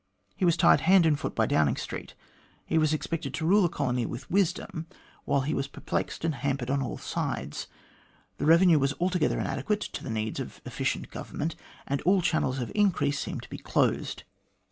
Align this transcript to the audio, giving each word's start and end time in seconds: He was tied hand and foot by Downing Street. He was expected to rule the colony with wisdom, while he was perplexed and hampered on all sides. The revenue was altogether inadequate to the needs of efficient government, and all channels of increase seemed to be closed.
He 0.35 0.45
was 0.45 0.57
tied 0.57 0.81
hand 0.81 1.05
and 1.05 1.19
foot 1.19 1.35
by 1.35 1.45
Downing 1.45 1.75
Street. 1.75 2.15
He 2.65 2.79
was 2.79 2.91
expected 2.91 3.35
to 3.35 3.45
rule 3.45 3.61
the 3.61 3.69
colony 3.69 4.07
with 4.07 4.31
wisdom, 4.31 4.87
while 5.25 5.41
he 5.41 5.53
was 5.53 5.67
perplexed 5.67 6.25
and 6.25 6.33
hampered 6.33 6.71
on 6.71 6.81
all 6.81 6.97
sides. 6.97 7.67
The 8.39 8.47
revenue 8.47 8.79
was 8.79 8.95
altogether 8.99 9.39
inadequate 9.39 9.81
to 9.81 10.03
the 10.03 10.09
needs 10.09 10.39
of 10.39 10.59
efficient 10.65 11.11
government, 11.11 11.55
and 11.85 12.01
all 12.01 12.23
channels 12.23 12.57
of 12.57 12.71
increase 12.73 13.19
seemed 13.19 13.43
to 13.43 13.49
be 13.51 13.59
closed. 13.59 14.23